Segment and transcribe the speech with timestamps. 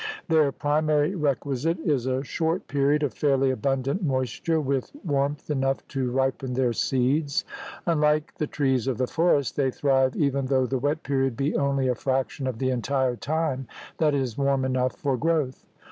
[0.29, 5.87] Their primary requisite is a short period of fairly abun dant moisture with warmth enough
[5.89, 7.45] to ripen their seeds.
[7.85, 11.87] Unlike the trees of the forests, they thrive even though the wet period be only
[11.87, 13.67] a fraction of the entire time
[13.99, 15.63] that is warm enough for growth.